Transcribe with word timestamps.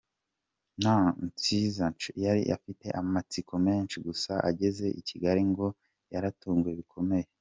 Nhlanhla 0.77 1.11
Nciza 1.27 1.85
ngo 1.91 2.07
yari 2.25 2.43
afite 2.57 2.85
amatsiko 3.01 3.53
menshi, 3.65 3.95
gusa 4.07 4.31
ageze 4.49 4.85
i 4.99 5.01
Kigali 5.07 5.41
ngo 5.51 5.67
yaratunguwe 6.13 6.73
bikomeye. 6.81 7.25